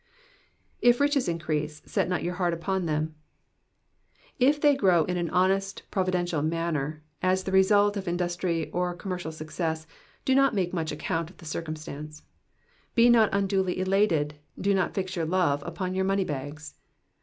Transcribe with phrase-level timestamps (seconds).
[0.81, 3.13] 7/* riches increase, set riot your heart upon them,''^
[4.39, 9.31] If they grow in an honest, providential manner, as the result of industry or commercial
[9.31, 9.85] success,
[10.25, 12.23] do not make much account of the circumstance;
[12.95, 16.73] be not unduly elated, do not fix your love upon your money bags.